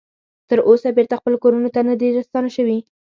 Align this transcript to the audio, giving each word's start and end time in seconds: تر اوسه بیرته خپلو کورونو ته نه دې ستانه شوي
تر 0.49 0.59
اوسه 0.69 0.87
بیرته 0.97 1.15
خپلو 1.19 1.37
کورونو 1.43 1.69
ته 1.75 1.81
نه 1.89 1.93
دې 1.99 2.07
ستانه 2.27 2.49
شوي 2.55 2.77